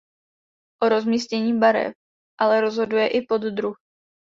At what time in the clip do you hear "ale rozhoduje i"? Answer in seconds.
2.39-3.21